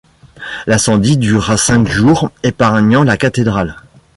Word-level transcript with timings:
L'incendie 0.65 1.15
dura 1.15 1.57
cinq 1.57 1.87
jours 1.87 2.31
épargnant 2.41 3.03
la 3.03 3.17
cathédrale. 3.17 3.75